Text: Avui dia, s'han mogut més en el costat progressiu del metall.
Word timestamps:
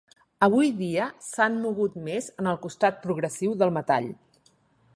Avui 0.45 0.69
dia, 0.77 1.09
s'han 1.25 1.59
mogut 1.65 1.99
més 2.07 2.29
en 2.43 2.49
el 2.53 2.57
costat 2.65 2.99
progressiu 3.07 3.55
del 3.61 3.75
metall. 3.77 4.09